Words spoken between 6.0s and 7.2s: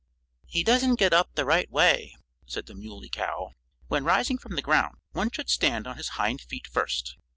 hind feet first."